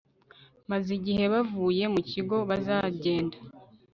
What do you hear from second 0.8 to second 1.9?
igihe bavuye